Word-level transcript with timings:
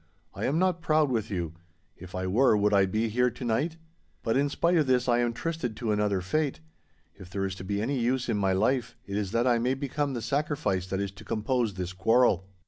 I 0.33 0.45
am 0.45 0.57
not 0.57 0.81
proud 0.81 1.11
with 1.11 1.29
you. 1.29 1.53
If 1.95 2.15
I 2.15 2.25
were, 2.25 2.57
would 2.57 2.73
I 2.73 2.87
be 2.87 3.07
here 3.07 3.29
to 3.29 3.45
night? 3.45 3.77
But 4.23 4.35
in 4.35 4.49
spite 4.49 4.75
of 4.77 4.87
this 4.87 5.07
I 5.07 5.19
am 5.19 5.31
trysted 5.31 5.75
to 5.75 5.91
another 5.91 6.21
fate. 6.21 6.59
If 7.13 7.29
there 7.29 7.45
is 7.45 7.53
to 7.57 7.63
be 7.63 7.83
any 7.83 7.99
use 7.99 8.27
in 8.27 8.35
my 8.35 8.53
life, 8.53 8.97
it 9.05 9.15
is 9.15 9.29
that 9.33 9.45
I 9.45 9.59
may 9.59 9.75
become 9.75 10.15
the 10.15 10.23
sacrifice 10.23 10.87
that 10.87 10.99
is 11.01 11.11
to 11.11 11.23
compose 11.23 11.75
this 11.75 11.93
quarrel. 11.93 12.47